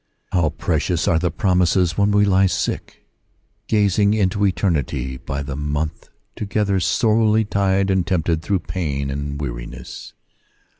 How 0.31 0.49
precious 0.49 1.07
are 1.07 1.19
the 1.19 1.29
promises 1.29 1.95
when 1.95 2.09
we 2.09 2.25
lie 2.25 2.47
sick, 2.47 3.05
gazing 3.67 4.15
into 4.15 4.43
eternity 4.47 5.17
by 5.17 5.43
the 5.43 5.55
month 5.55 6.09
together, 6.35 6.79
sorely 6.79 7.45
tried 7.45 7.91
and 7.91 8.01
tempted 8.07 8.41
through 8.41 8.61
pain 8.61 9.11
and 9.11 9.39
weariness 9.39 10.13